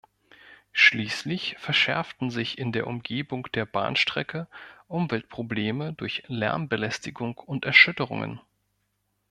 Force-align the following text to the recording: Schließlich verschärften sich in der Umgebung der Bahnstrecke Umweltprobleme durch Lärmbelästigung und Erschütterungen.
Schließlich 0.71 1.57
verschärften 1.59 2.31
sich 2.31 2.57
in 2.57 2.71
der 2.71 2.87
Umgebung 2.87 3.47
der 3.53 3.67
Bahnstrecke 3.67 4.47
Umweltprobleme 4.87 5.93
durch 5.93 6.23
Lärmbelästigung 6.25 7.37
und 7.37 7.65
Erschütterungen. 7.65 8.41